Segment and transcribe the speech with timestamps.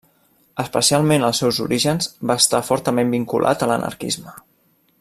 [0.61, 4.35] Especialment als seus orígens, va estar fortament vinculat a l'anarquisme.